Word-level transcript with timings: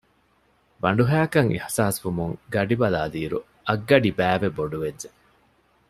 ބަނޑުހައިކަން 0.81 1.49
އިޙްސާސްވުމުން 1.53 2.33
ގަޑިބަލާލިއިރު 2.53 3.39
އަށްގަޑިބައިވެ 3.67 4.47
ބޮޑުވެއްޖެ 4.57 5.09